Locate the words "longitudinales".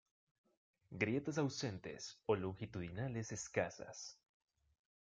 2.35-3.31